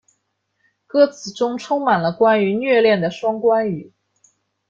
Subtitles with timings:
[0.87, 3.93] 歌词中充满了关于虐恋的双关语。